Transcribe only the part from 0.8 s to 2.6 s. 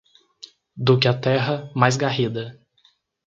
Do que a terra, mais garrida